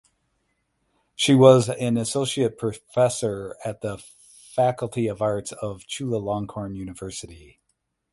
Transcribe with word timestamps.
She 1.15 1.35
was 1.35 1.69
an 1.69 1.95
associate 1.95 2.57
professor 2.57 3.55
at 3.63 3.81
the 3.81 3.99
Faculty 4.55 5.05
of 5.05 5.21
Arts 5.21 5.51
of 5.51 5.83
Chulalongkorn 5.85 6.75
University. 6.75 7.59